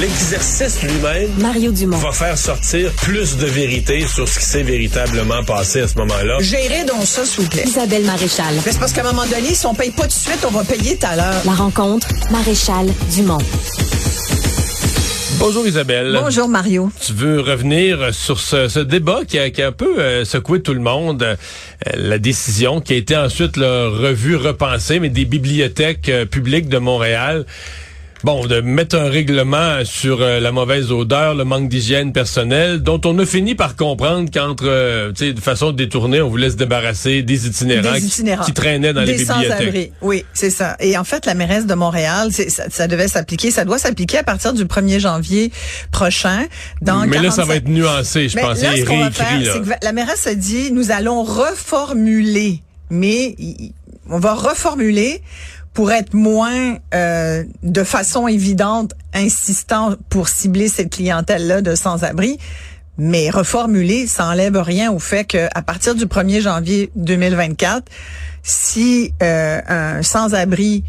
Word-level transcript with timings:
L'exercice 0.00 0.82
lui-même 0.82 1.28
Mario 1.38 1.70
Dumont. 1.70 1.98
va 1.98 2.12
faire 2.12 2.36
sortir 2.38 2.90
plus 2.92 3.36
de 3.36 3.46
vérité 3.46 4.04
sur 4.06 4.26
ce 4.26 4.38
qui 4.38 4.44
s'est 4.44 4.62
véritablement 4.62 5.44
passé 5.44 5.80
à 5.82 5.88
ce 5.88 5.96
moment-là. 5.98 6.38
Gérez 6.40 6.84
donc 6.84 7.04
ça, 7.04 7.24
s'il 7.24 7.44
vous 7.44 7.50
plaît. 7.50 7.64
Isabelle 7.66 8.04
Maréchal. 8.04 8.54
Mais 8.64 8.72
c'est 8.72 8.78
parce 8.80 8.92
qu'à 8.92 9.02
un 9.02 9.12
moment 9.12 9.26
donné, 9.26 9.54
si 9.54 9.66
on 9.66 9.74
paye 9.74 9.90
pas 9.90 10.04
tout 10.04 10.08
de 10.08 10.12
suite, 10.12 10.44
on 10.46 10.50
va 10.50 10.64
payer 10.64 10.96
tout 10.96 11.06
à 11.06 11.16
l'heure. 11.16 11.42
La 11.44 11.52
rencontre, 11.52 12.08
Maréchal 12.30 12.86
Dumont. 13.14 13.38
Bonjour 15.38 15.66
Isabelle. 15.66 16.18
Bonjour, 16.22 16.48
Mario. 16.48 16.90
Tu 17.04 17.12
veux 17.12 17.40
revenir 17.40 18.14
sur 18.14 18.40
ce, 18.40 18.68
ce 18.68 18.78
débat 18.80 19.20
qui 19.26 19.38
a, 19.38 19.50
qui 19.50 19.60
a 19.62 19.68
un 19.68 19.72
peu 19.72 19.98
euh, 19.98 20.24
secoué 20.24 20.62
tout 20.62 20.74
le 20.74 20.80
monde, 20.80 21.22
euh, 21.22 21.36
la 21.96 22.18
décision 22.18 22.80
qui 22.80 22.94
a 22.94 22.96
été 22.96 23.16
ensuite 23.16 23.56
là, 23.56 23.88
revue, 23.88 24.36
repensée, 24.36 25.00
mais 25.00 25.10
des 25.10 25.24
bibliothèques 25.24 26.08
euh, 26.08 26.24
publiques 26.24 26.68
de 26.68 26.78
Montréal 26.78 27.44
bon, 28.24 28.46
de 28.46 28.60
mettre 28.60 28.96
un 28.96 29.08
règlement 29.08 29.84
sur 29.84 30.20
euh, 30.22 30.38
la 30.40 30.52
mauvaise 30.52 30.92
odeur, 30.92 31.34
le 31.34 31.44
manque 31.44 31.68
d'hygiène 31.68 32.12
personnelle, 32.12 32.80
dont 32.82 33.00
on 33.04 33.18
a 33.18 33.26
fini 33.26 33.54
par 33.54 33.76
comprendre 33.76 34.30
qu'entre, 34.32 34.64
euh, 34.66 35.12
tu 35.12 35.26
sais, 35.26 35.32
de 35.32 35.40
façon 35.40 35.72
détournée, 35.72 36.20
on 36.22 36.28
voulait 36.28 36.50
se 36.50 36.56
débarrasser 36.56 37.22
des 37.22 37.46
itinérants, 37.46 37.92
Des 37.94 38.00
qui- 38.00 38.06
itinérants. 38.06 38.44
Qui, 38.44 38.52
traînaient 38.52 38.92
dans 38.92 39.04
Des 39.04 39.12
les 39.12 39.18
bibliothèques. 39.18 39.48
sans-abri. 39.58 39.92
Oui, 40.02 40.24
c'est 40.34 40.50
ça. 40.50 40.76
Et 40.80 40.96
en 40.96 41.04
fait, 41.04 41.26
la 41.26 41.34
mairesse 41.34 41.66
de 41.66 41.74
Montréal, 41.74 42.30
ça, 42.32 42.64
ça 42.70 42.86
devait 42.88 43.08
s'appliquer, 43.08 43.50
ça 43.50 43.64
doit 43.64 43.78
s'appliquer 43.78 44.18
à 44.18 44.22
partir 44.22 44.52
du 44.52 44.64
1er 44.64 45.00
janvier 45.00 45.50
prochain. 45.90 46.46
Dans 46.80 47.06
Mais 47.06 47.16
là, 47.18 47.30
ça 47.30 47.42
45 47.42 47.46
va 47.46 47.56
être 47.56 47.68
nuancé, 47.68 48.28
je 48.28 48.38
pense, 48.38 48.62
là, 48.62 48.76
et 48.76 48.80
ce 48.80 48.84
qu'on 48.86 48.98
va 48.98 49.04
réécrit. 49.08 49.24
faire, 49.24 49.40
là. 49.40 49.52
c'est 49.52 49.60
que 49.80 49.84
la 49.84 49.92
mairesse 49.92 50.26
a 50.26 50.34
dit, 50.34 50.72
nous 50.72 50.90
allons 50.90 51.22
reformuler, 51.24 52.60
mais 52.90 53.34
on 54.08 54.18
va 54.18 54.34
reformuler 54.34 55.22
pour 55.74 55.90
être 55.92 56.14
moins 56.14 56.76
euh, 56.94 57.44
de 57.62 57.84
façon 57.84 58.28
évidente 58.28 58.92
insistant 59.14 59.94
pour 60.10 60.28
cibler 60.28 60.68
cette 60.68 60.90
clientèle-là 60.90 61.62
de 61.62 61.74
sans-abri. 61.74 62.38
Mais 62.98 63.30
reformuler, 63.30 64.06
ça 64.06 64.26
enlève 64.26 64.56
rien 64.58 64.92
au 64.92 64.98
fait 64.98 65.24
qu'à 65.24 65.62
partir 65.64 65.94
du 65.94 66.04
1er 66.04 66.40
janvier 66.40 66.90
2024, 66.96 67.84
si 68.42 69.14
euh, 69.22 69.60
un 69.66 70.02
sans-abri 70.02 70.84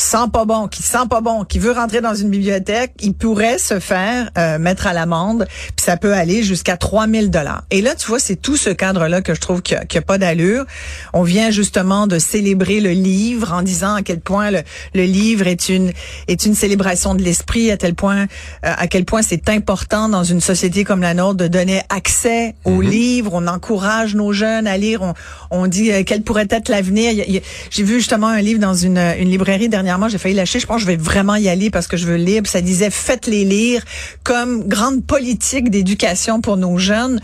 sent 0.00 0.28
pas 0.32 0.44
bon, 0.44 0.68
qui 0.68 0.82
sent 0.82 1.06
pas 1.08 1.20
bon, 1.20 1.44
qui 1.44 1.58
veut 1.58 1.72
rentrer 1.72 2.00
dans 2.00 2.14
une 2.14 2.28
bibliothèque, 2.30 2.92
il 3.00 3.14
pourrait 3.14 3.58
se 3.58 3.78
faire 3.80 4.30
euh, 4.38 4.58
mettre 4.58 4.86
à 4.86 4.92
l'amende, 4.92 5.46
puis 5.48 5.84
ça 5.84 5.96
peut 5.96 6.12
aller 6.14 6.42
jusqu'à 6.42 6.76
3000 6.76 7.30
dollars. 7.30 7.64
Et 7.70 7.80
là, 7.82 7.94
tu 7.94 8.06
vois, 8.06 8.18
c'est 8.18 8.36
tout 8.36 8.56
ce 8.56 8.70
cadre-là 8.70 9.20
que 9.22 9.34
je 9.34 9.40
trouve 9.40 9.62
qu'il 9.62 9.76
n'y 9.78 9.98
a, 9.98 10.02
pas 10.02 10.18
d'allure. 10.18 10.64
On 11.12 11.22
vient 11.22 11.50
justement 11.50 12.06
de 12.06 12.18
célébrer 12.18 12.80
le 12.80 12.90
livre 12.90 13.52
en 13.52 13.62
disant 13.62 13.94
à 13.94 14.02
quel 14.02 14.20
point 14.20 14.50
le, 14.50 14.62
le 14.94 15.02
livre 15.04 15.46
est 15.46 15.68
une 15.68 15.92
est 16.28 16.44
une 16.46 16.54
célébration 16.54 17.14
de 17.14 17.22
l'esprit, 17.22 17.70
à 17.70 17.76
tel 17.76 17.94
point 17.94 18.22
euh, 18.22 18.26
à 18.62 18.86
quel 18.86 19.04
point 19.04 19.22
c'est 19.22 19.48
important 19.48 20.08
dans 20.08 20.24
une 20.24 20.40
société 20.40 20.84
comme 20.84 21.00
la 21.00 21.14
nôtre 21.14 21.36
de 21.38 21.48
donner 21.48 21.82
accès 21.88 22.54
aux 22.64 22.80
livres. 22.80 23.32
On 23.34 23.46
encourage 23.46 24.14
nos 24.14 24.32
jeunes 24.32 24.66
à 24.66 24.76
lire. 24.76 25.02
On, 25.02 25.14
on 25.50 25.66
dit 25.66 25.90
euh, 25.92 26.02
quel 26.06 26.22
pourrait 26.22 26.46
être 26.50 26.68
l'avenir. 26.68 27.10
A- 27.18 27.22
a- 27.36 27.40
J'ai 27.70 27.82
vu 27.82 27.94
justement 27.98 28.28
un 28.28 28.40
livre 28.40 28.60
dans 28.60 28.74
une, 28.74 28.98
une 28.98 29.30
librairie 29.30 29.68
J'ai 30.08 30.18
failli 30.18 30.34
lâcher. 30.34 30.60
Je 30.60 30.66
pense 30.66 30.76
que 30.76 30.82
je 30.82 30.86
vais 30.86 30.96
vraiment 30.96 31.34
y 31.36 31.48
aller 31.48 31.70
parce 31.70 31.86
que 31.86 31.96
je 31.96 32.06
veux 32.06 32.16
lire. 32.16 32.42
Ça 32.46 32.60
disait 32.60 32.90
faites-les 32.90 33.44
lire 33.44 33.82
comme 34.24 34.66
grande 34.68 35.04
politique 35.04 35.70
d'éducation 35.70 36.40
pour 36.40 36.56
nos 36.56 36.78
jeunes. 36.78 37.20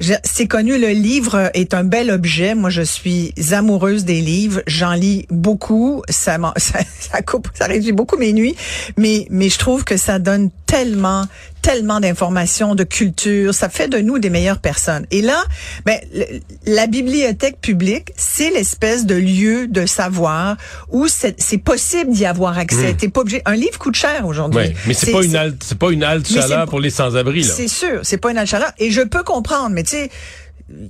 Je- 0.00 0.14
C'est 0.24 0.46
connu. 0.46 0.78
Le 0.78 0.90
livre 0.90 1.50
est 1.54 1.74
un 1.74 1.84
bel 1.84 2.10
objet. 2.10 2.54
Moi, 2.54 2.70
je 2.70 2.82
suis 2.82 3.32
amoureuse 3.52 4.04
des 4.04 4.20
livres. 4.20 4.62
J'en 4.66 4.92
lis 4.92 5.26
beaucoup. 5.30 6.02
Ça, 6.08 6.38
ça, 6.56 6.78
ça 7.00 7.22
coupe, 7.22 7.48
ça 7.54 7.66
réduit 7.66 7.92
beaucoup 7.92 8.16
mes 8.16 8.32
nuits. 8.32 8.54
Mais, 8.96 9.26
mais 9.30 9.48
je 9.48 9.58
trouve 9.58 9.84
que 9.84 9.96
ça 9.96 10.18
donne 10.18 10.50
tellement, 10.74 11.24
tellement 11.62 12.00
d'informations, 12.00 12.74
de 12.74 12.82
culture. 12.82 13.54
Ça 13.54 13.68
fait 13.68 13.86
de 13.88 13.98
nous 13.98 14.18
des 14.18 14.28
meilleures 14.28 14.58
personnes. 14.58 15.06
Et 15.12 15.22
là, 15.22 15.40
ben, 15.86 16.00
le- 16.12 16.40
la 16.66 16.88
bibliothèque 16.88 17.60
publique, 17.60 18.10
c'est 18.16 18.50
l'espèce 18.50 19.06
de 19.06 19.14
lieu 19.14 19.68
de 19.68 19.86
savoir 19.86 20.56
où 20.90 21.06
c'est 21.06 21.58
possible 21.58 22.10
d'y 22.10 22.26
avoir 22.26 22.58
accès. 22.58 22.94
T'es 22.94 23.08
pas 23.08 23.20
obligé. 23.20 23.40
Un 23.44 23.54
livre 23.54 23.78
coûte 23.78 23.94
cher 23.94 24.26
aujourd'hui. 24.26 24.58
Ouais, 24.58 24.74
mais 24.88 24.94
c'est 24.94 25.12
pas 25.12 25.22
une 25.22 25.36
halte, 25.36 25.62
c'est 25.64 25.78
pas 25.78 25.90
une 25.92 26.02
halte 26.02 26.26
chaleur 26.28 26.66
pour 26.66 26.80
les 26.80 26.90
sans-abri 26.90 27.42
là. 27.42 27.54
c'est 27.54 27.68
sûr, 27.68 28.00
c'est 28.02 28.18
pas 28.18 28.32
une 28.32 28.38
halte 28.38 28.50
chaleur. 28.50 28.72
Et 28.78 28.90
je 28.90 29.02
peux 29.02 29.22
comprendre, 29.22 29.70
mais 29.70 29.84
tu 29.84 29.90
sais, 29.90 30.10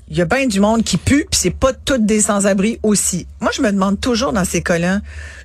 il 0.08 0.16
y 0.16 0.22
a 0.22 0.24
bien 0.24 0.46
du 0.46 0.60
monde 0.60 0.82
qui 0.82 0.96
pue, 0.96 1.26
puis 1.30 1.38
c'est 1.42 1.50
pas 1.50 1.72
toutes 1.74 2.06
des 2.06 2.22
sans-abri 2.22 2.78
aussi. 2.82 3.26
Moi, 3.40 3.50
je 3.54 3.60
me 3.60 3.70
demande 3.70 4.00
toujours 4.00 4.32
dans 4.32 4.44
ces 4.46 4.62
cas-là, 4.62 5.00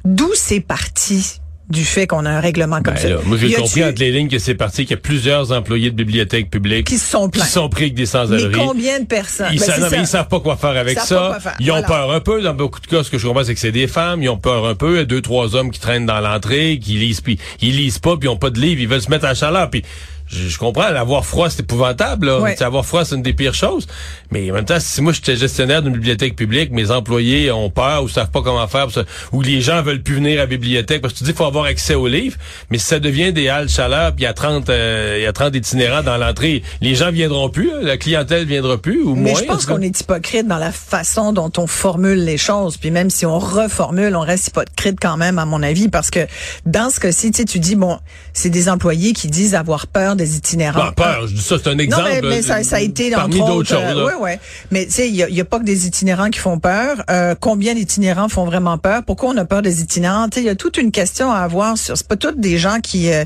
d'où 0.06 0.30
c'est 0.34 0.62
parti? 0.62 1.42
Du 1.70 1.86
fait 1.86 2.08
qu'on 2.08 2.26
a 2.26 2.30
un 2.32 2.40
règlement 2.40 2.82
comme 2.82 2.96
Ben 2.96 3.00
ça. 3.02 3.10
là, 3.10 3.18
moi, 3.26 3.38
j'ai 3.40 3.52
compris 3.54 3.84
entre 3.84 4.00
les 4.00 4.12
lignes 4.12 4.28
que 4.28 4.40
c'est 4.40 4.56
parti 4.56 4.84
qu'il 4.86 4.92
y 4.92 4.94
a 4.94 5.02
plusieurs 5.02 5.52
employés 5.52 5.92
de 5.92 5.96
bibliothèques 5.96 6.50
publiques 6.50 6.88
Qui 6.88 6.98
se 6.98 7.12
sont 7.12 7.30
plaints. 7.30 7.44
qui 7.44 7.50
sont 7.50 7.70
pris 7.70 7.84
avec 7.84 7.94
des 7.94 8.02
Mais 8.02 8.06
sans-abri. 8.08 8.52
combien 8.58 9.00
de 9.00 9.06
personnes? 9.06 9.50
Ils, 9.54 9.60
Ben, 9.60 9.66
savent, 9.66 9.80
non, 9.82 9.88
mais 9.92 9.98
ils 10.00 10.08
savent 10.08 10.28
pas 10.28 10.40
quoi 10.40 10.58
faire 10.58 10.76
avec 10.76 10.98
Ils 11.00 11.06
ça. 11.08 11.38
faire. 11.40 11.56
Ils 11.60 11.72
ont 11.72 11.84
peur 11.84 12.12
un 12.12 12.20
peu. 12.22 12.42
Dans 12.42 12.54
beaucoup 12.56 12.80
de 12.80 12.88
cas, 12.88 13.04
ce 13.04 13.12
que 13.12 13.18
je 13.20 13.28
comprends, 13.28 13.44
c'est 13.44 13.54
que 13.54 13.60
c'est 13.60 13.72
des 13.72 13.88
femmes. 13.88 14.24
Ils 14.24 14.30
ont 14.30 14.38
peur 14.38 14.66
un 14.66 14.74
peu. 14.76 14.94
Il 14.96 14.98
y 14.98 15.02
a 15.02 15.06
deux, 15.06 15.22
trois 15.22 15.56
hommes 15.56 15.70
qui 15.70 15.80
traînent 15.80 16.06
dans 16.08 16.20
l'entrée, 16.20 16.80
qui 16.82 16.94
lisent, 16.94 17.22
puis 17.22 17.38
ils 17.62 17.76
lisent 17.76 18.00
pas, 18.00 18.18
puis 18.18 18.28
ils 18.28 18.32
ont 18.32 18.38
pas 18.38 18.50
de 18.50 18.60
livre. 18.60 18.82
Ils 18.82 18.88
veulent 18.88 19.02
se 19.02 19.10
mettre 19.12 19.26
à 19.26 19.30
la 19.30 19.36
chaleur. 19.36 19.70
Puis 19.70 19.84
je, 20.30 20.48
je 20.48 20.58
comprends, 20.58 20.84
avoir 20.84 21.26
froid, 21.26 21.50
c'est 21.50 21.62
épouvantable. 21.62 22.28
Là. 22.28 22.40
Ouais. 22.40 22.64
Avoir 22.64 22.86
froid, 22.86 23.04
c'est 23.04 23.16
une 23.16 23.24
des 23.24 23.34
pires 23.34 23.54
choses. 23.54 23.88
Mais 24.32 24.50
en 24.52 24.54
même 24.54 24.66
temps, 24.66 24.80
si 24.80 25.02
moi 25.02 25.12
j'étais 25.12 25.36
gestionnaire 25.36 25.82
d'une 25.82 25.94
bibliothèque 25.94 26.36
publique, 26.36 26.72
mes 26.72 26.92
employés 26.92 27.52
ont 27.52 27.70
peur 27.70 28.04
ou 28.04 28.10
savent 28.10 28.30
pas 28.30 28.42
comment 28.42 28.68
faire, 28.68 28.88
ou 29.32 29.42
les 29.42 29.62
gens 29.62 29.82
veulent 29.82 30.04
plus 30.04 30.16
venir 30.16 30.34
à 30.40 30.44
la 30.44 30.46
bibliothèque, 30.46 31.02
parce 31.02 31.14
que 31.14 31.20
tu 31.20 31.24
dis 31.24 31.32
qu'il 31.32 31.38
faut 31.38 31.46
avoir 31.46 31.66
accès 31.66 31.96
aux 31.96 32.08
livres, 32.08 32.38
mais 32.70 32.78
si 32.78 32.86
ça 32.86 33.00
devient 33.00 33.34
des 33.34 33.50
halles 33.50 33.70
chaleur, 33.70 34.14
puis 34.14 34.22
il 34.22 34.24
y 34.26 34.28
a 34.28 34.34
30, 34.34 34.70
euh, 34.70 35.16
il 35.18 35.24
y 35.24 35.26
a 35.26 35.34
30 35.34 35.56
itinérants 35.56 36.04
dans 36.04 36.18
l'entrée, 36.18 36.64
les 36.82 36.96
gens 36.96 37.12
viendront 37.12 37.50
plus, 37.50 37.70
là, 37.72 37.82
la 37.82 37.98
clientèle 37.98 38.46
viendra 38.46 38.78
plus, 38.78 39.02
ou 39.02 39.16
Mais 39.16 39.32
moins. 39.32 39.40
je 39.40 39.46
pense 39.46 39.66
qu'on 39.66 39.82
est 39.82 40.00
hypocrite 40.00 40.48
dans 40.48 40.58
la 40.58 40.72
façon 40.72 41.34
dont 41.34 41.52
on 41.58 41.66
formule 41.66 42.24
les 42.24 42.38
choses. 42.38 42.78
Puis 42.78 42.92
même 42.92 43.10
si 43.10 43.26
on 43.26 43.40
reformule, 43.40 44.16
on 44.16 44.22
reste 44.22 44.50
hypocrite 44.50 44.98
quand 45.02 45.18
même, 45.18 45.40
à 45.40 45.46
mon 45.46 45.64
avis, 45.64 45.90
parce 45.90 46.12
que 46.12 46.28
dans 46.66 46.90
ce 46.90 47.00
cas-ci, 47.00 47.32
tu 47.32 47.60
dis, 47.60 47.76
bon, 47.76 47.98
c'est 48.34 48.50
des 48.50 48.70
employés 48.70 49.14
qui 49.14 49.28
disent 49.28 49.56
avoir 49.56 49.88
peur 49.88 50.16
des 50.20 50.36
itinérants. 50.38 50.78
Bah, 50.80 50.94
peur, 50.96 51.28
je 51.28 51.34
dis 51.34 51.42
ça, 51.42 51.56
c'est 51.62 51.70
un 51.70 51.78
exemple. 51.80 52.04
Non, 52.04 52.10
mais, 52.10 52.22
mais 52.22 52.42
ça, 52.44 52.64
ça 52.64 52.76
a 52.76 52.80
été 52.82 53.10
parmi 53.12 53.42
entre 53.42 53.48
d'autres 53.48 53.74
autres. 53.76 53.88
choses. 53.88 53.98
là. 53.98 54.06
oui, 54.06 54.14
oui. 54.22 54.32
Mais 54.72 54.86
tu 54.86 54.92
sais, 54.92 55.10
il 55.10 55.16
y 55.16 55.42
a, 55.42 55.46
pas 55.46 55.58
que 55.60 55.64
des 55.64 55.88
itinérants 55.88 56.30
qui 56.30 56.40
font 56.40 56.60
peur. 56.60 56.98
Euh, 57.10 57.34
combien 57.40 57.74
d'itinérants 57.74 58.30
font 58.30 58.46
vraiment 58.46 58.78
peur? 58.78 59.04
Pourquoi 59.04 59.30
on 59.30 59.38
a 59.38 59.46
peur 59.46 59.62
des 59.64 59.82
itinérants? 59.82 60.30
Tu 60.30 60.36
sais, 60.36 60.42
il 60.42 60.46
y 60.46 60.50
a 60.50 60.56
toute 60.56 60.78
une 60.78 60.92
question 60.92 61.32
à 61.32 61.40
avoir 61.40 61.78
sur. 61.78 61.98
C'est 61.98 62.08
pas 62.08 62.16
toutes 62.18 62.40
des 62.40 62.58
gens 62.58 62.80
qui. 62.82 63.12
euh, 63.12 63.26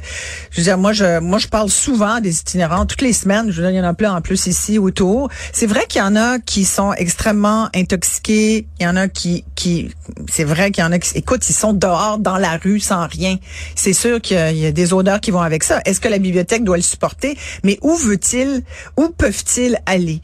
je 0.51 0.57
veux 0.57 0.63
dire, 0.63 0.77
moi, 0.77 0.93
je, 0.93 1.19
moi, 1.19 1.39
je 1.39 1.47
parle 1.47 1.69
souvent 1.69 2.19
des 2.21 2.39
itinérants 2.39 2.85
toutes 2.85 3.01
les 3.01 3.13
semaines. 3.13 3.51
Je 3.51 3.57
veux 3.61 3.63
dire, 3.63 3.71
il 3.71 3.77
y 3.77 3.81
en 3.81 3.89
a 3.89 3.93
plein 3.93 4.13
en 4.15 4.21
plus 4.21 4.47
ici 4.47 4.77
autour. 4.79 5.29
C'est 5.51 5.67
vrai 5.67 5.85
qu'il 5.87 5.99
y 5.99 6.03
en 6.03 6.15
a 6.15 6.39
qui 6.39 6.63
sont 6.65 6.93
extrêmement 6.93 7.69
intoxiqués. 7.75 8.65
Il 8.79 8.83
y 8.83 8.87
en 8.87 8.95
a 8.95 9.07
qui, 9.07 9.43
qui. 9.55 9.89
C'est 10.31 10.43
vrai 10.43 10.71
qu'il 10.71 10.83
y 10.83 10.87
en 10.87 10.91
a 10.91 10.99
qui. 10.99 11.17
Écoute, 11.17 11.47
ils 11.49 11.53
sont 11.53 11.73
dehors 11.73 12.17
dans 12.19 12.37
la 12.37 12.57
rue 12.57 12.79
sans 12.79 13.07
rien. 13.07 13.37
C'est 13.75 13.93
sûr 13.93 14.21
qu'il 14.21 14.37
y 14.37 14.39
a- 14.39 14.51
il 14.51 14.57
y 14.59 14.65
a 14.65 14.71
des 14.71 14.93
odeurs 14.93 15.19
qui 15.19 15.31
vont 15.31 15.41
avec 15.41 15.63
ça. 15.63 15.79
Est-ce 15.85 15.99
que 15.99 16.07
la 16.07 16.19
bibliothèque 16.19 16.63
doit 16.63 16.77
le 16.77 16.82
supporter 16.83 17.37
Mais 17.63 17.77
où 17.81 17.95
veut-il 17.95 18.61
Où 18.97 19.09
peuvent-ils 19.09 19.77
aller? 19.85 20.21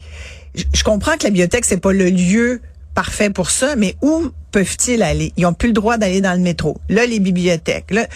Je, 0.54 0.64
je 0.74 0.82
comprends 0.84 1.16
que 1.16 1.24
la 1.24 1.30
bibliothèque 1.30 1.64
c'est 1.64 1.80
pas 1.80 1.92
le 1.92 2.08
lieu 2.10 2.60
parfait 2.94 3.30
pour 3.30 3.50
ça, 3.50 3.76
mais 3.76 3.96
où 4.02 4.30
peuvent-ils 4.50 5.02
aller? 5.02 5.32
Ils 5.36 5.46
ont 5.46 5.52
plus 5.54 5.68
le 5.68 5.74
droit 5.74 5.96
d'aller 5.96 6.20
dans 6.20 6.32
le 6.34 6.40
métro. 6.40 6.76
Là, 6.88 7.06
les 7.06 7.20
bibliothèques. 7.20 7.90
Là, 7.92 8.06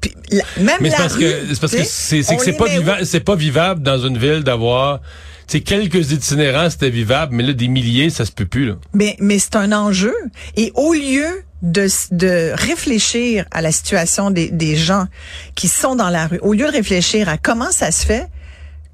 puis 0.00 0.14
la- 0.30 0.42
même 0.62 0.76
Mais 0.80 0.90
c'est 0.90 0.96
la 0.96 1.02
parce 1.02 1.14
rue, 1.14 1.20
que 1.20 1.54
c'est 1.54 1.60
parce 1.60 1.72
que 1.74 1.84
c'est 1.84 2.22
c'est 2.22 2.36
que 2.36 2.42
c'est 2.42 2.52
pas 2.54 2.66
vivable, 2.68 3.06
c'est 3.06 3.20
pas 3.20 3.34
vivable 3.34 3.82
dans 3.82 3.98
une 3.98 4.18
ville 4.18 4.42
d'avoir 4.42 5.00
tu 5.48 5.58
sais 5.58 5.60
quelques 5.60 6.10
itinérants, 6.12 6.68
c'était 6.70 6.90
vivable, 6.90 7.34
mais 7.36 7.42
là 7.44 7.52
des 7.52 7.68
milliers, 7.68 8.10
ça 8.10 8.24
se 8.24 8.32
peut 8.32 8.46
plus 8.46 8.66
là. 8.66 8.74
Mais, 8.94 9.16
mais 9.20 9.38
c'est 9.38 9.54
un 9.56 9.70
enjeu. 9.72 10.14
Et 10.56 10.72
au 10.74 10.92
lieu 10.92 11.42
de, 11.62 11.86
de 12.12 12.52
réfléchir 12.54 13.46
à 13.50 13.62
la 13.62 13.72
situation 13.72 14.30
des, 14.30 14.50
des 14.50 14.76
gens 14.76 15.06
qui 15.54 15.68
sont 15.68 15.96
dans 15.96 16.10
la 16.10 16.26
rue, 16.26 16.38
au 16.42 16.52
lieu 16.52 16.66
de 16.66 16.72
réfléchir 16.72 17.28
à 17.28 17.38
comment 17.38 17.70
ça 17.70 17.90
se 17.90 18.04
fait 18.04 18.28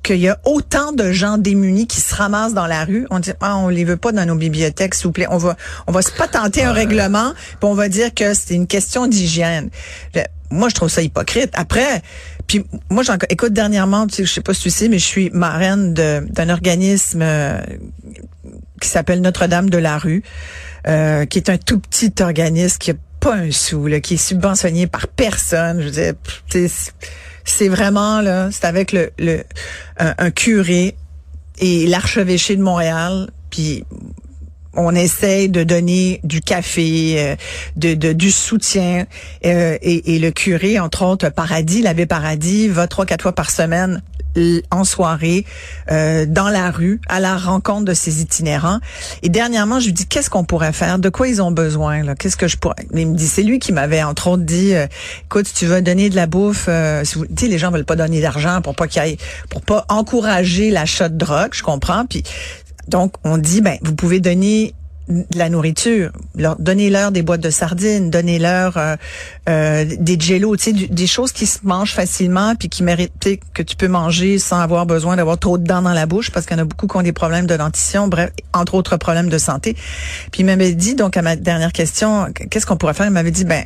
qu'il 0.02 0.16
y 0.16 0.28
a 0.28 0.38
autant 0.44 0.92
de 0.92 1.12
gens 1.12 1.38
démunis 1.38 1.86
qui 1.86 2.00
se 2.00 2.14
ramassent 2.14 2.54
dans 2.54 2.66
la 2.66 2.84
rue, 2.84 3.06
on 3.10 3.20
dit 3.20 3.30
ah, 3.40 3.56
on 3.58 3.68
les 3.68 3.84
veut 3.84 3.96
pas 3.96 4.12
dans 4.12 4.26
nos 4.26 4.34
bibliothèques 4.34 4.94
s'il 4.94 5.06
vous 5.06 5.12
plaît, 5.12 5.28
on 5.30 5.38
va 5.38 5.56
on 5.86 5.92
va 5.92 6.02
se 6.02 6.10
patenter 6.10 6.64
un 6.64 6.72
règlement, 6.72 7.32
puis 7.34 7.56
on 7.62 7.74
va 7.74 7.88
dire 7.88 8.12
que 8.12 8.34
c'est 8.34 8.54
une 8.54 8.66
question 8.66 9.06
d'hygiène. 9.06 9.70
Moi 10.50 10.68
je 10.68 10.74
trouve 10.74 10.88
ça 10.88 11.02
hypocrite. 11.02 11.50
Après 11.54 12.02
puis 12.48 12.64
moi 12.90 13.02
j'en 13.04 13.16
écoute 13.28 13.52
dernièrement, 13.52 14.06
tu 14.06 14.16
sais, 14.16 14.24
je 14.24 14.32
sais 14.32 14.40
pas 14.40 14.54
si 14.54 14.62
tu 14.62 14.70
sais 14.70 14.88
mais 14.88 14.98
je 14.98 15.06
suis 15.06 15.30
marraine 15.30 15.94
d'un 15.94 16.48
organisme 16.48 17.22
euh, 17.22 17.60
qui 18.82 18.88
s'appelle 18.88 19.20
Notre-Dame 19.20 19.70
de 19.70 19.78
la 19.78 19.98
rue, 19.98 20.22
euh, 20.86 21.24
qui 21.24 21.38
est 21.38 21.48
un 21.48 21.58
tout 21.58 21.78
petit 21.78 22.12
organisme 22.20 22.78
qui 22.78 22.90
a 22.90 22.94
pas 23.20 23.34
un 23.34 23.50
sou, 23.50 23.86
là, 23.86 24.00
qui 24.00 24.14
est 24.14 24.24
subventionné 24.28 24.86
par 24.86 25.08
personne. 25.08 25.80
Je 25.80 25.86
veux 25.86 25.90
dire, 25.90 26.70
c'est 27.44 27.68
vraiment 27.68 28.20
là, 28.20 28.50
c'est 28.50 28.64
avec 28.64 28.92
le, 28.92 29.10
le 29.18 29.44
un, 29.98 30.14
un 30.18 30.30
curé 30.30 30.96
et 31.58 31.86
l'archevêché 31.86 32.56
de 32.56 32.62
Montréal, 32.62 33.30
puis 33.50 33.84
on 34.74 34.94
essaye 34.94 35.48
de 35.48 35.64
donner 35.64 36.20
du 36.24 36.40
café, 36.40 37.14
euh, 37.18 37.36
de, 37.76 37.94
de, 37.94 38.12
du 38.12 38.30
soutien. 38.30 39.06
Euh, 39.44 39.76
et, 39.82 40.14
et, 40.14 40.18
le 40.18 40.30
curé, 40.30 40.78
entre 40.78 41.04
autres, 41.04 41.28
Paradis, 41.28 41.82
l'abbé 41.82 42.06
Paradis, 42.06 42.68
va 42.68 42.86
trois, 42.86 43.04
quatre 43.04 43.22
fois 43.22 43.34
par 43.34 43.50
semaine 43.50 44.02
en 44.70 44.84
soirée, 44.84 45.44
euh, 45.90 46.26
dans 46.26 46.48
la 46.48 46.70
rue, 46.70 47.00
à 47.08 47.20
la 47.20 47.36
rencontre 47.36 47.84
de 47.84 47.94
ces 47.94 48.20
itinérants. 48.22 48.78
Et 49.22 49.28
dernièrement, 49.28 49.80
je 49.80 49.86
lui 49.86 49.92
dis, 49.92 50.06
qu'est-ce 50.06 50.30
qu'on 50.30 50.44
pourrait 50.44 50.72
faire? 50.72 50.98
De 50.98 51.08
quoi 51.08 51.28
ils 51.28 51.42
ont 51.42 51.50
besoin? 51.50 52.02
Là? 52.02 52.14
Qu'est-ce 52.14 52.36
que 52.36 52.48
je 52.48 52.56
pourrais... 52.56 52.76
il 52.94 53.08
me 53.08 53.14
dit, 53.14 53.26
c'est 53.26 53.42
lui 53.42 53.58
qui 53.58 53.72
m'avait, 53.72 54.02
entre 54.02 54.28
autres, 54.28 54.44
dit, 54.44 54.74
euh, 54.74 54.86
écoute, 55.24 55.50
tu 55.54 55.66
veux 55.66 55.82
donner 55.82 56.10
de 56.10 56.16
la 56.16 56.26
bouffe, 56.26 56.66
euh, 56.68 57.04
si 57.04 57.18
tu 57.20 57.26
sais, 57.36 57.48
les 57.48 57.58
gens 57.58 57.70
veulent 57.70 57.84
pas 57.84 57.96
donner 57.96 58.20
d'argent 58.20 58.60
pour 58.62 58.74
pas 58.74 58.86
qu'il 58.86 59.16
pour 59.48 59.62
pas 59.62 59.84
encourager 59.88 60.70
l'achat 60.70 61.08
de 61.08 61.16
drogue, 61.16 61.50
je 61.52 61.62
comprends. 61.62 62.06
Puis 62.06 62.22
donc, 62.88 63.14
on 63.24 63.38
dit, 63.38 63.60
ben, 63.60 63.78
vous 63.82 63.94
pouvez 63.94 64.20
donner 64.20 64.74
de 65.12 65.38
la 65.38 65.48
nourriture, 65.48 66.10
leur 66.36 66.56
donnez-leur 66.56 67.12
des 67.12 67.22
boîtes 67.22 67.40
de 67.40 67.50
sardines, 67.50 68.10
donnez-leur 68.10 68.76
euh, 68.76 68.96
euh, 69.48 69.84
des 69.98 70.18
jello, 70.18 70.56
tu 70.56 70.64
sais, 70.64 70.72
des 70.72 71.06
choses 71.06 71.32
qui 71.32 71.46
se 71.46 71.58
mangent 71.62 71.94
facilement 71.94 72.54
puis 72.54 72.68
qui 72.68 72.82
méritent 72.82 73.12
que 73.54 73.62
tu 73.62 73.76
peux 73.76 73.88
manger 73.88 74.38
sans 74.38 74.60
avoir 74.60 74.86
besoin 74.86 75.16
d'avoir 75.16 75.38
trop 75.38 75.58
de 75.58 75.64
dents 75.64 75.82
dans 75.82 75.92
la 75.92 76.06
bouche 76.06 76.30
parce 76.30 76.46
qu'il 76.46 76.56
y 76.56 76.60
en 76.60 76.62
a 76.62 76.66
beaucoup 76.66 76.86
qui 76.86 76.96
ont 76.96 77.02
des 77.02 77.12
problèmes 77.12 77.46
de 77.46 77.56
dentition, 77.56 78.08
bref, 78.08 78.30
entre 78.52 78.74
autres 78.74 78.96
problèmes 78.96 79.28
de 79.28 79.38
santé. 79.38 79.76
Puis 80.30 80.40
il 80.40 80.46
m'avait 80.46 80.72
dit 80.74 80.94
donc 80.94 81.16
à 81.16 81.22
ma 81.22 81.36
dernière 81.36 81.72
question, 81.72 82.26
qu'est-ce 82.50 82.66
qu'on 82.66 82.76
pourrait 82.76 82.94
faire? 82.94 83.06
Il 83.06 83.12
m'avait 83.12 83.30
dit 83.30 83.44
ben 83.44 83.64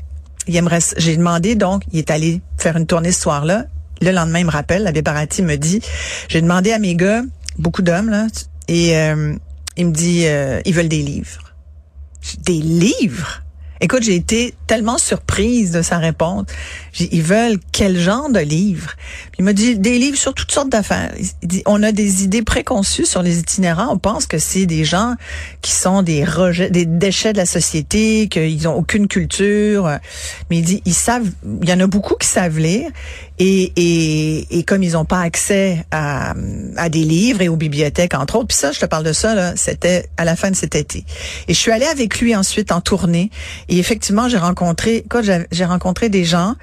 il 0.48 0.62
j'ai 0.96 1.16
demandé 1.16 1.54
donc, 1.54 1.82
il 1.92 1.98
est 1.98 2.10
allé 2.10 2.40
faire 2.58 2.76
une 2.76 2.86
tournée 2.86 3.12
ce 3.12 3.20
soir-là. 3.20 3.64
Le 4.00 4.10
lendemain, 4.10 4.40
il 4.40 4.46
me 4.46 4.50
rappelle, 4.50 4.82
la 4.82 4.92
Barati 4.92 5.42
me 5.42 5.56
dit, 5.56 5.80
j'ai 6.28 6.40
demandé 6.40 6.72
à 6.72 6.78
mes 6.78 6.94
gars, 6.94 7.22
beaucoup 7.58 7.82
d'hommes 7.82 8.10
là, 8.10 8.26
et 8.68 8.96
euh, 8.96 9.34
il 9.76 9.86
me 9.86 9.92
dit, 9.92 10.26
euh, 10.26 10.60
ils 10.64 10.74
veulent 10.74 10.88
des 10.88 11.02
livres. 11.02 11.54
Des 12.44 12.60
livres? 12.60 13.42
Écoute, 13.80 14.02
j'ai 14.04 14.14
été 14.14 14.54
tellement 14.66 14.96
surprise 14.96 15.70
de 15.70 15.82
sa 15.82 15.98
réponse. 15.98 16.46
Ils 16.98 17.22
veulent 17.22 17.58
quel 17.72 17.98
genre 17.98 18.30
de 18.30 18.40
livres? 18.40 18.94
il 19.38 19.44
m'a 19.44 19.52
dit 19.52 19.78
des 19.78 19.98
livres 19.98 20.16
sur 20.16 20.32
toutes 20.32 20.50
sortes 20.50 20.70
d'affaires. 20.70 21.12
Il 21.42 21.48
dit, 21.48 21.62
on 21.66 21.82
a 21.82 21.92
des 21.92 22.24
idées 22.24 22.42
préconçues 22.42 23.04
sur 23.04 23.22
les 23.22 23.38
itinérants. 23.38 23.92
On 23.92 23.98
pense 23.98 24.24
que 24.24 24.38
c'est 24.38 24.64
des 24.64 24.86
gens 24.86 25.14
qui 25.60 25.72
sont 25.72 26.02
des 26.02 26.24
rejets, 26.24 26.70
des 26.70 26.86
déchets 26.86 27.34
de 27.34 27.38
la 27.38 27.44
société, 27.44 28.28
qu'ils 28.28 28.66
ont 28.66 28.74
aucune 28.74 29.08
culture. 29.08 29.98
Mais 30.48 30.58
il 30.58 30.64
dit, 30.64 30.82
ils 30.86 30.94
savent, 30.94 31.30
il 31.62 31.68
y 31.68 31.72
en 31.72 31.80
a 31.80 31.86
beaucoup 31.86 32.14
qui 32.14 32.28
savent 32.28 32.58
lire. 32.58 32.90
Et, 33.38 33.72
et, 33.76 34.58
et 34.58 34.62
comme 34.62 34.82
ils 34.82 34.92
n'ont 34.92 35.04
pas 35.04 35.20
accès 35.20 35.84
à, 35.90 36.34
des 36.88 37.04
livres 37.04 37.42
et 37.42 37.48
aux 37.48 37.56
bibliothèques, 37.56 38.14
entre 38.14 38.36
autres, 38.36 38.48
puis 38.48 38.56
ça, 38.56 38.72
je 38.72 38.80
te 38.80 38.86
parle 38.86 39.04
de 39.04 39.12
ça, 39.12 39.34
là, 39.34 39.52
c'était 39.56 40.08
à 40.16 40.24
la 40.24 40.36
fin 40.36 40.50
de 40.50 40.56
cet 40.56 40.74
été. 40.74 41.04
Et 41.48 41.54
je 41.54 41.58
suis 41.58 41.70
allée 41.70 41.86
avec 41.86 42.20
lui 42.20 42.34
ensuite 42.34 42.72
en 42.72 42.80
tournée. 42.80 43.30
Et 43.68 43.78
effectivement, 43.78 44.28
j'ai 44.28 44.38
rencontré, 44.38 45.04
j'ai 45.52 45.64
rencontré 45.64 46.08
des 46.08 46.24
gens 46.24 46.54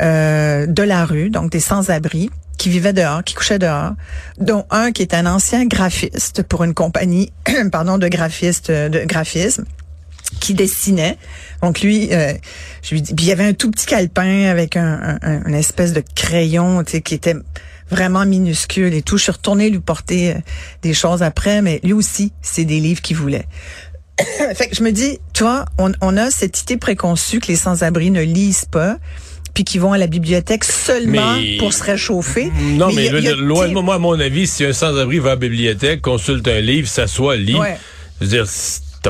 euh, 0.00 0.66
de 0.66 0.82
la 0.82 1.04
rue, 1.04 1.30
donc 1.30 1.50
des 1.50 1.60
sans-abri, 1.60 2.30
qui 2.56 2.68
vivaient 2.68 2.92
dehors, 2.92 3.24
qui 3.24 3.34
couchaient 3.34 3.58
dehors, 3.58 3.92
dont 4.38 4.64
un 4.70 4.92
qui 4.92 5.02
est 5.02 5.14
un 5.14 5.26
ancien 5.26 5.66
graphiste 5.66 6.44
pour 6.44 6.62
une 6.62 6.74
compagnie, 6.74 7.32
pardon, 7.72 7.98
de 7.98 8.06
graphistes, 8.08 8.70
de 8.70 9.04
graphisme 9.04 9.64
qui 10.40 10.54
dessinait. 10.54 11.16
Donc 11.62 11.80
lui, 11.80 12.08
euh, 12.12 12.34
je 12.82 12.94
lui 12.94 13.02
dis, 13.02 13.14
puis 13.14 13.26
il 13.26 13.28
y 13.28 13.32
avait 13.32 13.44
un 13.44 13.52
tout 13.52 13.70
petit 13.70 13.86
calepin 13.86 14.44
avec 14.44 14.76
un, 14.76 15.18
une 15.46 15.54
espèce 15.54 15.92
de 15.92 16.02
crayon, 16.14 16.82
tu 16.84 16.92
sais, 16.92 17.00
qui 17.00 17.14
était 17.14 17.36
vraiment 17.90 18.24
minuscule 18.24 18.94
et 18.94 19.02
tout. 19.02 19.18
Je 19.18 19.24
suis 19.24 19.32
retournée 19.32 19.70
lui 19.70 19.80
porter 19.80 20.32
euh, 20.32 20.34
des 20.82 20.94
choses 20.94 21.22
après, 21.22 21.62
mais 21.62 21.80
lui 21.82 21.92
aussi, 21.92 22.32
c'est 22.42 22.64
des 22.64 22.80
livres 22.80 23.02
qu'il 23.02 23.16
voulait. 23.16 23.46
fait 24.54 24.68
que 24.68 24.76
je 24.76 24.82
me 24.82 24.90
dis, 24.90 25.18
toi, 25.34 25.64
on, 25.78 25.92
on 26.00 26.16
a 26.16 26.30
cette 26.30 26.62
idée 26.62 26.76
préconçue 26.76 27.40
que 27.40 27.48
les 27.48 27.56
sans-abri 27.56 28.10
ne 28.10 28.22
lisent 28.22 28.66
pas 28.70 28.96
puis 29.54 29.64
qui 29.64 29.78
vont 29.78 29.92
à 29.92 29.98
la 29.98 30.06
bibliothèque 30.06 30.64
seulement 30.64 31.36
pour 31.58 31.72
se 31.72 31.84
réchauffer. 31.84 32.50
Non, 32.74 32.90
mais, 32.92 33.08
loin 33.10 33.68
de 33.68 33.74
moi, 33.74 33.96
à 33.96 33.98
mon 33.98 34.18
avis, 34.18 34.46
si 34.46 34.64
un 34.64 34.72
sans-abri 34.72 35.18
va 35.18 35.30
à 35.30 35.32
la 35.34 35.36
bibliothèque, 35.36 36.00
consulte 36.00 36.48
un 36.48 36.60
livre, 36.60 36.88
s'assoit, 36.88 37.36
lit, 37.36 37.54
ouais. 37.54 37.76
je 38.20 38.24
veux 38.24 38.30
dire, 38.30 38.46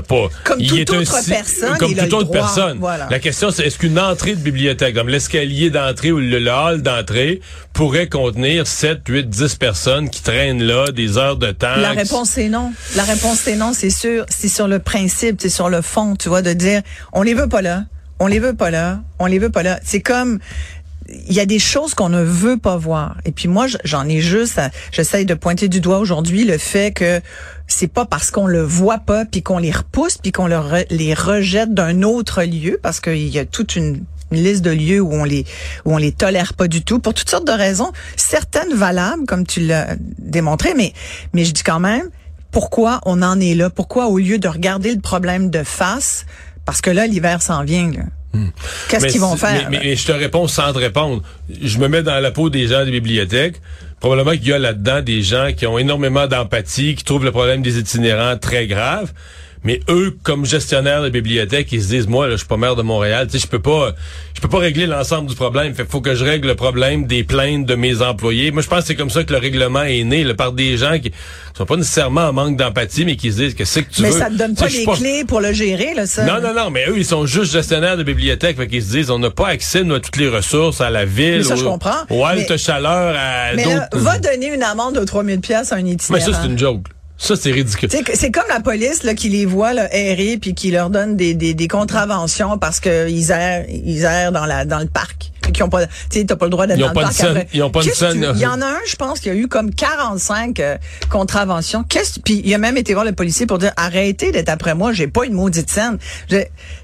pas. 0.00 0.29
Comme 0.44 0.62
toute 0.62 0.91
autre 0.91 1.27
personne. 1.29 1.79
Comme 1.79 1.94
toute 1.94 2.12
autre 2.12 2.31
personne. 2.31 2.79
Voilà. 2.79 3.09
La 3.11 3.19
question, 3.19 3.50
c'est 3.50 3.67
est-ce 3.67 3.79
qu'une 3.79 3.99
entrée 3.99 4.35
de 4.35 4.41
bibliothèque, 4.41 4.94
comme 4.94 5.09
l'escalier 5.09 5.71
d'entrée 5.71 6.12
ou 6.12 6.19
le, 6.19 6.49
hall 6.49 6.83
d'entrée, 6.83 7.41
pourrait 7.73 8.09
contenir 8.09 8.67
7, 8.67 9.00
8, 9.06 9.29
10 9.29 9.55
personnes 9.56 10.11
qui 10.11 10.23
traînent 10.23 10.62
là 10.62 10.91
des 10.91 11.19
heures 11.19 11.37
de 11.37 11.50
temps? 11.50 11.77
La 11.77 11.91
réponse 11.91 12.39
est 12.39 12.49
non. 12.49 12.73
La 12.97 13.05
réponse 13.05 13.47
est 13.47 13.56
non, 13.56 13.73
c'est 13.75 13.91
sûr. 13.91 14.25
C'est 14.29 14.49
sur 14.49 14.69
le 14.69 14.79
principe, 14.79 15.41
c'est 15.41 15.49
sur 15.49 15.69
le 15.69 15.83
fond, 15.83 16.17
tu 16.17 16.29
vois, 16.29 16.43
de 16.43 16.53
dire, 16.53 16.83
on 17.12 17.23
les 17.23 17.35
veut 17.35 17.49
pas 17.49 17.62
là. 17.62 17.85
On 18.19 18.29
les 18.29 18.38
veut 18.38 18.55
pas 18.55 18.71
là. 18.71 19.00
On 19.19 19.27
les 19.27 19.38
veut 19.38 19.50
pas 19.50 19.65
là. 19.65 19.81
C'est 19.83 20.00
comme, 20.00 20.38
il 21.29 21.35
y 21.35 21.41
a 21.41 21.47
des 21.47 21.59
choses 21.59 21.94
qu'on 21.94 22.09
ne 22.09 22.23
veut 22.23 22.56
pas 22.56 22.76
voir. 22.76 23.17
Et 23.25 23.32
puis 23.32 23.49
moi, 23.49 23.67
j'en 23.85 24.09
ai 24.09 24.20
juste, 24.20 24.61
j'essaye 24.91 25.26
de 25.26 25.35
pointer 25.35 25.69
du 25.69 25.81
doigt 25.81 25.99
aujourd'hui 25.99 26.44
le 26.44 26.59
fait 26.59 26.93
que 26.93 27.20
c'est 27.67 27.88
pas 27.88 28.05
parce 28.05 28.31
qu'on 28.31 28.47
le 28.47 28.62
voit 28.62 28.99
pas 28.99 29.25
puis 29.25 29.43
qu'on 29.43 29.59
les 29.59 29.70
repousse 29.70 30.19
puis 30.19 30.32
qu'on 30.32 30.47
les 30.47 31.14
rejette 31.14 31.75
d'un 31.75 32.03
autre 32.03 32.43
lieu 32.43 32.79
parce 32.82 33.00
qu'il 33.00 33.29
y 33.29 33.38
a 33.38 33.44
toute 33.44 33.76
une 33.76 34.05
liste 34.31 34.62
de 34.62 34.70
lieux 34.70 35.00
où 35.00 35.12
on 35.12 35.25
les 35.25 35.44
où 35.85 35.94
on 35.94 35.99
les 35.99 36.12
tolère 36.12 36.55
pas 36.55 36.69
du 36.69 36.82
tout 36.82 36.99
pour 36.99 37.14
toutes 37.14 37.29
sortes 37.29 37.47
de 37.47 37.53
raisons, 37.53 37.93
certaines 38.17 38.75
valables 38.75 39.26
comme 39.26 39.47
tu 39.47 39.61
l'as 39.61 39.94
démontré, 40.19 40.75
mais 40.75 40.93
mais 41.32 41.44
je 41.44 41.53
dis 41.53 41.62
quand 41.62 41.81
même 41.81 42.09
pourquoi 42.50 43.00
on 43.05 43.23
en 43.23 43.41
est 43.41 43.55
là, 43.55 43.70
pourquoi 43.70 44.06
au 44.06 44.19
lieu 44.19 44.38
de 44.38 44.49
regarder 44.49 44.94
le 44.94 45.00
problème 45.00 45.50
de 45.50 45.62
face, 45.62 46.26
parce 46.64 46.81
que 46.81 46.91
là 46.91 47.06
l'hiver 47.06 47.43
s'en 47.43 47.64
vient 47.64 47.91
là. 47.91 48.03
Hmm. 48.32 48.49
Qu'est-ce 48.88 49.06
qu'ils 49.08 49.20
vont 49.20 49.37
faire? 49.37 49.69
Mais, 49.70 49.94
je 49.94 50.06
te 50.06 50.12
réponds 50.12 50.49
sans 50.49 50.73
te 50.73 50.79
répondre. 50.79 51.23
Je 51.62 51.79
me 51.79 51.88
mets 51.88 52.02
dans 52.02 52.19
la 52.20 52.31
peau 52.31 52.50
des 52.50 52.67
gens 52.69 52.84
des 52.84 52.90
bibliothèques. 52.90 53.61
Probablement 54.00 54.32
qu'il 54.32 54.49
y 54.49 54.52
a 54.52 54.58
là-dedans 54.58 55.00
des 55.00 55.23
gens 55.23 55.50
qui 55.56 55.67
ont 55.67 55.79
énormément 55.79 56.26
d'empathie, 56.26 56.94
qui 56.94 57.05
trouvent 57.05 57.25
le 57.25 57.31
problème 57.31 57.62
des 57.62 57.79
itinérants 57.79 58.37
très 58.37 58.67
grave. 58.67 59.12
Mais 59.64 59.81
eux, 59.88 60.17
comme 60.23 60.44
gestionnaires 60.44 61.03
de 61.03 61.09
bibliothèque, 61.09 61.70
ils 61.70 61.82
se 61.82 61.88
disent, 61.88 62.09
moi, 62.09 62.26
là, 62.26 62.32
je 62.32 62.38
suis 62.38 62.49
pas 62.49 62.56
maire 62.56 62.75
de 62.75 62.82
Montréal, 62.82 63.26
tu 63.26 63.38
sais, 63.38 63.38
je 63.38 63.47
peux 63.47 63.61
pas, 63.61 63.94
je 64.35 64.41
peux 64.41 64.49
pas 64.49 64.59
régler 64.59 64.87
l'ensemble 64.87 65.29
du 65.29 65.37
problème. 65.37 65.73
Fait 65.75 65.88
faut 65.88 66.00
que 66.00 66.14
je 66.14 66.25
règle 66.25 66.49
le 66.49 66.56
problème 66.56 67.06
des 67.06 67.23
plaintes 67.23 67.67
de 67.67 67.75
mes 67.76 68.03
employés. 68.03 68.50
Moi, 68.50 68.62
je 68.62 68.69
pense 68.69 68.81
que 68.81 68.87
c'est 68.87 68.97
comme 68.97 69.11
ça 69.11 69.23
que 69.23 69.32
le 69.32 69.38
règlement 69.38 69.82
est 69.82 70.03
né, 70.03 70.25
là, 70.25 70.35
par 70.35 70.53
des 70.53 70.76
gens 70.76 70.99
qui 70.99 71.12
sont 71.56 71.67
pas 71.67 71.76
nécessairement 71.76 72.23
en 72.23 72.32
manque 72.32 72.56
d'empathie, 72.56 73.05
mais 73.05 73.17
qui 73.17 73.31
se 73.31 73.37
disent 73.37 73.55
que 73.55 73.64
c'est 73.64 73.85
que 73.85 73.93
tu 73.93 74.03
mais 74.03 74.09
veux. 74.09 74.14
Mais 74.14 74.20
ça 74.20 74.31
te 74.31 74.35
donne 74.35 74.56
pas 74.56 74.67
les 74.67 74.85
clés 74.85 75.25
pour 75.26 75.41
le 75.41 75.53
gérer, 75.53 75.94
là, 75.94 76.06
ça. 76.06 76.25
Non, 76.25 76.41
non, 76.41 76.55
non, 76.55 76.70
mais 76.70 76.88
eux, 76.88 76.99
ils 76.99 77.05
sont 77.05 77.26
juste 77.26 77.53
gestionnaires 77.53 77.97
de 77.97 78.03
bibliothèque, 78.03 78.56
fait 78.56 78.67
qu'ils 78.67 78.82
se 78.82 78.91
disent, 78.91 79.11
on 79.11 79.20
n'a 79.20 79.31
pas 79.31 79.49
accès, 79.49 79.85
nous, 79.85 79.94
à 79.94 80.00
toutes 80.00 80.17
les 80.17 80.29
ressources, 80.29 80.81
à 80.81 80.91
la 80.91 81.05
ville, 81.05 81.38
mais 81.38 81.44
ça, 81.44 81.56
je 81.56 81.64
comprends. 81.64 82.05
au 82.11 82.25
halte 82.25 82.56
chaleur, 82.56 83.14
à 83.17 83.55
mais 83.55 83.64
là, 83.64 83.88
va 83.92 84.19
donner 84.19 84.52
une 84.54 84.62
amende 84.62 84.99
de 84.99 85.04
3000 85.04 85.40
pièces 85.40 85.73
à 85.73 85.76
un 85.76 85.87
itinérant. 85.87 86.26
Mais 86.26 86.33
ça, 86.33 86.40
c'est 86.40 86.49
une 86.49 86.59
joke. 86.59 86.87
Ça, 87.23 87.37
c'est 87.37 87.52
ridicule. 87.52 87.88
C'est 88.14 88.33
comme 88.33 88.49
la 88.49 88.59
police 88.59 89.05
là, 89.05 89.14
qui 89.14 89.29
les 89.29 89.47
voit 89.47 89.73
là, 89.73 89.88
errer 89.95 90.38
puis 90.38 90.55
qui 90.55 90.73
leur 90.73 90.91
donne 90.91 91.17
des, 91.17 91.35
des, 91.35 91.55
des 91.55 91.69
contraventions 91.69 92.59
parce 92.59 92.81
qu'ils 92.81 93.31
errent, 93.31 93.64
ils 93.69 94.02
errent 94.02 94.33
dans, 94.33 94.45
la, 94.45 94.64
dans 94.64 94.81
le 94.81 94.88
parc. 94.88 95.31
Qui 95.55 95.62
ont 95.62 95.69
pas, 95.69 95.87
tu 95.87 95.93
sais, 96.11 96.25
t'as 96.25 96.37
pas 96.37 96.47
le 96.47 96.50
droit 96.50 96.67
d'être 96.67 96.79
dans 96.79 96.88
le 96.88 96.95
parc. 96.95 97.21
Après. 97.21 97.47
Ils 97.52 97.62
ont 97.62 97.71
pas 97.71 97.83
de 97.83 97.91
scène. 97.91 98.26
Il 98.35 98.41
y 98.41 98.47
en 98.47 98.61
a 98.61 98.67
un, 98.67 98.79
je 98.88 98.97
pense, 98.97 99.21
qui 99.21 99.31
a 99.31 99.35
eu 99.35 99.47
comme 99.47 99.73
45 99.73 100.59
euh, 100.59 100.76
contraventions. 101.11 101.85
Qu'est-ce 101.85 102.19
Puis 102.21 102.43
il 102.45 102.52
a 102.55 102.59
même 102.59 102.76
été 102.76 102.93
voir 102.93 103.05
le 103.05 103.12
policier 103.12 103.47
pour 103.47 103.59
dire 103.59 103.73
arrêtez 103.76 104.33
d'être 104.33 104.49
après 104.49 104.75
moi, 104.75 104.93
j'ai 104.93 105.09
pas 105.09 105.25
une 105.25 105.35
maudite 105.35 105.71
scène 105.71 105.99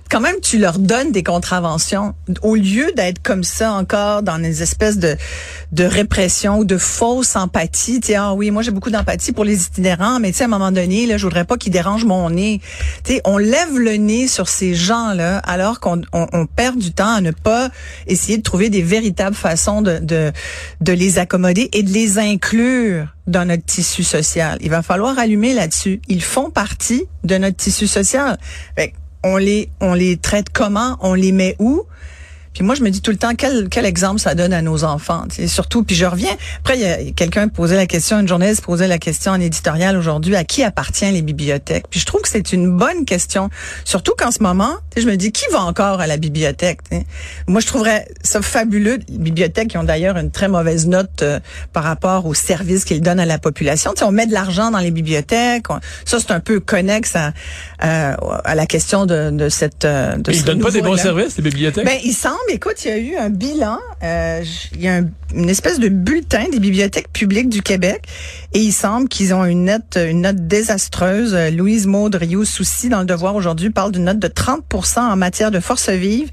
quand 0.09 0.21
même, 0.21 0.37
tu 0.43 0.59
leur 0.59 0.79
donnes 0.79 1.13
des 1.13 1.23
contraventions 1.23 2.15
au 2.43 2.55
lieu 2.55 2.93
d'être 2.97 3.23
comme 3.23 3.45
ça 3.45 3.73
encore 3.73 4.23
dans 4.23 4.39
des 4.39 4.63
espèces 4.63 4.99
de, 4.99 5.17
de 5.73 5.85
répression 5.85 6.59
ou 6.59 6.65
de 6.65 6.79
fausse 6.79 7.37
empathie. 7.37 8.01
Tu 8.01 8.15
ah 8.15 8.33
oui, 8.35 8.51
moi 8.51 8.63
j'ai 8.63 8.71
beaucoup 8.71 8.91
d'empathie 8.91 9.33
pour 9.33 9.45
les 9.45 9.65
itinérants, 9.65 10.19
mais 10.21 10.33
tu 10.33 10.39
sais, 10.39 10.45
à 10.45 10.47
un 10.47 10.51
moment 10.51 10.73
donné, 10.73 11.07
là, 11.07 11.17
je 11.17 11.25
voudrais 11.25 11.45
pas 11.45 11.57
qu'ils 11.57 11.73
dérangent 11.73 12.07
mon 12.07 12.31
nez. 12.31 12.61
Tu 13.05 13.15
sais, 13.15 13.21
on 13.25 13.39
lève 13.39 13.79
le 13.79 13.97
nez 13.97 14.29
sur 14.29 14.49
ces 14.49 14.75
gens-là 14.75 15.39
alors 15.39 15.81
qu'on 15.81 16.01
on, 16.13 16.47
perd 16.47 16.79
du 16.79 16.93
temps 16.93 17.15
à 17.15 17.21
ne 17.21 17.31
pas 17.31 17.69
essayer 18.07 18.39
de 18.39 18.43
trouver 18.43 18.71
des 18.71 18.83
véritables 18.83 19.37
façons 19.37 19.83
de, 19.83 19.99
de, 19.99 20.33
de 20.81 20.93
les 20.93 21.19
accommoder 21.19 21.69
et 21.73 21.83
de 21.83 21.91
les 21.91 22.19
inclure 22.19 23.09
dans 23.27 23.47
notre 23.47 23.65
tissu 23.65 24.03
social. 24.03 24.59
Il 24.63 24.71
va 24.71 24.83
falloir 24.83 25.19
allumer 25.19 25.53
là-dessus. 25.53 26.01
Ils 26.09 26.23
font 26.23 26.51
partie 26.51 27.05
de 27.25 27.37
notre 27.37 27.57
tissu 27.57 27.87
social 27.87 28.39
on 29.29 29.37
les, 29.37 29.69
on 29.81 29.95
les 29.95 30.17
traite 30.17 30.49
comment, 30.51 30.97
on 31.01 31.15
les 31.15 31.33
met 31.33 31.57
où? 31.59 31.83
Puis 32.55 32.65
moi, 32.65 32.75
je 32.75 32.83
me 32.83 32.91
dis 32.91 33.01
tout 33.01 33.11
le 33.11 33.17
temps, 33.17 33.35
quel, 33.37 33.69
quel 33.69 33.85
exemple 33.85 34.21
ça 34.21 34.35
donne 34.35 34.53
à 34.53 34.63
nos 34.63 34.85
enfants? 34.85 35.25
Et 35.39 35.49
surtout, 35.49 35.83
puis 35.85 35.97
je 35.97 36.07
reviens, 36.07 36.35
après, 36.59 36.77
il 36.77 36.83
y 36.83 36.87
a 36.87 37.13
quelqu'un 37.13 37.49
posait 37.49 37.77
la 37.77 37.87
question, 37.87 38.21
une 38.21 38.29
journaliste 38.29 38.63
posait 38.63 38.89
la 38.89 38.99
question 38.99 39.33
en 39.33 39.41
éditorial 39.41 39.97
aujourd'hui, 39.97 40.37
à 40.37 40.45
qui 40.45 40.63
appartient 40.63 41.11
les 41.11 41.23
bibliothèques? 41.23 41.87
Puis 41.91 42.01
je 42.01 42.07
trouve 42.07 42.23
que 42.23 42.29
c'est 42.29 42.53
une 42.53 42.77
bonne 42.77 43.05
question, 43.05 43.51
surtout 43.85 44.13
qu'en 44.17 44.31
ce 44.31 44.43
moment, 44.43 44.77
je 44.97 45.07
me 45.07 45.17
dis, 45.17 45.33
qui 45.33 45.45
va 45.53 45.61
encore 45.63 46.01
à 46.01 46.07
la 46.07 46.17
bibliothèque? 46.17 46.81
Moi, 47.47 47.61
je 47.61 47.67
trouverais 47.67 48.07
ça 48.23 48.43
fabuleux. 48.43 48.99
Les 49.09 49.19
bibliothèques 49.19 49.69
qui 49.69 49.79
ont 49.79 49.85
d'ailleurs 49.85 50.17
une 50.17 50.31
très 50.31 50.49
mauvaise 50.49 50.87
note 50.87 51.23
euh, 51.23 51.41
par 51.73 51.85
rapport 51.85 52.27
aux 52.27 52.35
services 52.35 52.85
qu'ils 52.85 53.01
donnent 53.01 53.21
à 53.21 53.27
la 53.27 53.39
population. 53.39 53.93
on 54.03 54.13
met 54.13 54.27
de 54.27 54.33
l'argent 54.33 54.71
dans 54.71 54.79
les 54.79 54.91
bibliothèques. 54.91 55.67
ça, 56.05 56.19
c'est 56.19 56.31
un 56.31 56.41
peu 56.41 56.61
connexe 56.61 57.15
à, 57.17 57.33
à 57.79 58.55
la 58.55 58.67
question 58.67 59.07
de, 59.07 59.31
de 59.31 59.49
cette... 59.49 59.85
Euh, 59.85 60.17
de 60.17 60.33
ils 60.33 60.45
donnent 60.45 60.61
pas 60.61 60.71
des 60.71 60.83
bons 60.83 60.97
services, 60.97 61.37
les 61.37 61.43
bibliothèques? 61.43 61.85
Ben, 61.85 61.99
il 62.05 62.15
semble, 62.39 62.53
écoute, 62.53 62.85
il 62.85 62.89
y 62.89 62.93
a 62.93 62.99
eu 62.99 63.17
un 63.17 63.31
bilan, 63.31 63.79
euh, 64.03 64.45
il 64.75 64.83
y 64.83 64.89
a 64.89 65.01
une 65.35 65.51
espèce 65.51 65.79
de 65.79 65.89
bulletin 65.89 66.49
des 66.51 66.59
bibliothèques 66.59 67.13
publiques 67.13 67.49
du 67.49 67.63
Québec 67.63 68.05
et 68.55 68.61
il 68.61 68.73
semble 68.73 69.09
qu'ils 69.09 69.35
ont 69.35 69.45
une 69.45 69.65
note, 69.65 69.99
une 70.01 70.23
note 70.23 70.47
désastreuse. 70.47 71.37
Louise 71.53 71.87
Maud 71.87 72.15
Rio 72.15 72.45
Souci, 72.45 72.89
dans 72.89 73.01
le 73.01 73.07
Devoir 73.07 73.35
aujourd'hui, 73.35 73.71
parle 73.71 73.93
d'une 73.93 74.05
note 74.05 74.19
de 74.19 74.29
30 74.29 74.65
en 74.97 75.17
matière 75.17 75.51
de 75.51 75.61
force 75.61 75.91
vive 75.91 76.31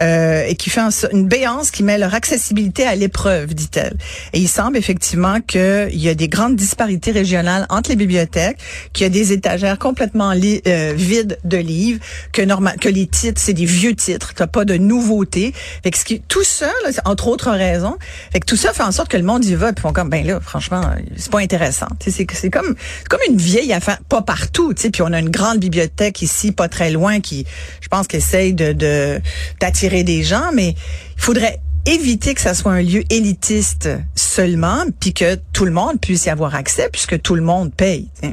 euh, 0.00 0.44
et 0.46 0.54
qui 0.54 0.70
fait 0.70 0.80
une 1.12 1.26
béance 1.26 1.70
qui 1.70 1.82
met 1.82 1.98
leur 1.98 2.14
accessibilité 2.14 2.84
à 2.86 2.94
l'épreuve, 2.94 3.54
dit-elle. 3.54 3.96
Et 4.32 4.38
il 4.38 4.48
semble 4.48 4.76
effectivement 4.76 5.40
qu'il 5.40 5.96
y 5.96 6.08
a 6.08 6.14
des 6.14 6.28
grandes 6.28 6.56
disparités 6.56 7.10
régionales 7.10 7.66
entre 7.68 7.90
les 7.90 7.96
bibliothèques, 7.96 8.58
qu'il 8.92 9.04
y 9.04 9.06
a 9.06 9.10
des 9.10 9.32
étagères 9.32 9.78
complètement 9.78 10.32
euh, 10.32 10.92
vides 10.94 11.38
de 11.44 11.56
livres, 11.56 12.00
que 12.32 12.42
normal, 12.42 12.76
que 12.80 12.88
les 12.88 13.06
titres 13.06 13.40
c'est 13.42 13.54
des 13.54 13.64
vieux 13.64 13.94
titres, 13.94 14.34
t'as 14.34 14.46
pas 14.46 14.64
de 14.64 14.76
nouveautés. 14.76 15.45
Fait 15.82 15.90
que 15.90 15.98
ce 15.98 16.04
qui, 16.04 16.20
tout 16.20 16.44
ça, 16.44 16.70
entre 17.04 17.28
autres 17.28 17.50
raisons, 17.50 17.96
fait 18.32 18.40
que 18.40 18.46
tout 18.46 18.56
ça 18.56 18.72
fait 18.72 18.82
en 18.82 18.92
sorte 18.92 19.08
que 19.08 19.16
le 19.16 19.22
monde 19.22 19.44
y 19.44 19.54
va 19.54 19.72
puis 19.72 19.82
font 19.82 19.92
comme 19.92 20.10
ben 20.10 20.26
là, 20.26 20.40
franchement, 20.40 20.82
c'est 21.16 21.30
pas 21.30 21.40
intéressant. 21.40 21.88
C'est 22.00 22.50
comme 22.50 22.74
comme 23.08 23.20
une 23.28 23.38
vieille 23.38 23.72
affaire, 23.72 23.98
pas 24.08 24.22
partout. 24.22 24.74
Puis 24.74 25.02
on 25.02 25.12
a 25.12 25.18
une 25.18 25.30
grande 25.30 25.58
bibliothèque 25.58 26.22
ici, 26.22 26.52
pas 26.52 26.68
très 26.68 26.90
loin, 26.90 27.20
qui 27.20 27.46
je 27.80 27.88
pense 27.88 28.06
qu'essaye 28.06 28.54
de 28.54 29.20
d'attirer 29.60 30.02
des 30.02 30.22
gens, 30.22 30.50
mais 30.52 30.70
il 31.16 31.22
faudrait 31.22 31.60
éviter 31.86 32.34
que 32.34 32.40
ça 32.40 32.54
soit 32.54 32.72
un 32.72 32.82
lieu 32.82 33.04
élitiste 33.10 33.88
seulement, 34.14 34.84
puis 35.00 35.14
que 35.14 35.36
tout 35.52 35.64
le 35.64 35.70
monde 35.70 36.00
puisse 36.00 36.26
y 36.26 36.30
avoir 36.30 36.54
accès, 36.54 36.88
puisque 36.90 37.20
tout 37.22 37.36
le 37.36 37.42
monde 37.42 37.72
paye. 37.72 38.08
Hmm. 38.22 38.32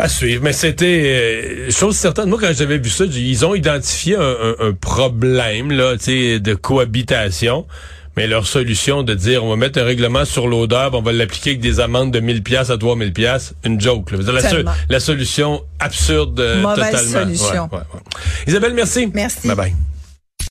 À 0.00 0.08
suivre. 0.08 0.42
Mais 0.42 0.52
c'était 0.52 1.66
euh, 1.66 1.70
chose 1.70 1.96
certaine. 1.96 2.28
Moi, 2.28 2.38
quand 2.40 2.52
j'avais 2.52 2.78
vu 2.78 2.88
ça, 2.88 3.04
ils 3.04 3.44
ont 3.44 3.54
identifié 3.54 4.16
un, 4.16 4.54
un 4.58 4.72
problème 4.72 5.70
là, 5.72 5.96
de 5.96 6.54
cohabitation. 6.54 7.66
Mais 8.16 8.26
leur 8.26 8.46
solution 8.46 9.02
de 9.02 9.14
dire 9.14 9.44
on 9.44 9.50
va 9.50 9.56
mettre 9.56 9.78
un 9.78 9.84
règlement 9.84 10.24
sur 10.24 10.48
l'odeur, 10.48 10.94
on 10.94 11.02
va 11.02 11.12
l'appliquer 11.12 11.50
avec 11.50 11.60
des 11.60 11.78
amendes 11.78 12.10
de 12.10 12.18
1000 12.18 12.42
pièces 12.42 12.70
à 12.70 12.76
3000 12.76 13.12
pièces, 13.12 13.54
une 13.64 13.80
joke. 13.80 14.10
La, 14.10 14.74
la, 14.88 15.00
solution 15.00 15.62
absurde 15.78 16.40
Mauvaise 16.60 16.90
totalement. 16.90 17.36
solution. 17.36 17.70
Isabelle, 18.48 18.74
merci. 18.74 19.10
Merci. 19.14 19.46
Bye 19.46 19.56
bye. 19.56 19.74